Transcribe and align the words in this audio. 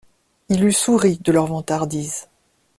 Il 0.49 0.63
eût 0.63 0.73
souri 0.73 1.19
de 1.19 1.31
leurs 1.31 1.45
ventardises. 1.45 2.27